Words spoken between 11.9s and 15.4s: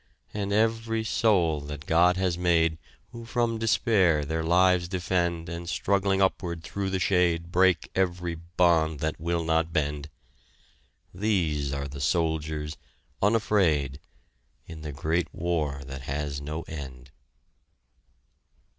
soldiers, unafraid In the great